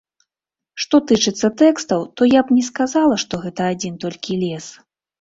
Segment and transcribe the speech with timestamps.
[0.85, 4.65] Што тычыцца тэкстаў, то я б не сказала, што гэта адзін толькі лес.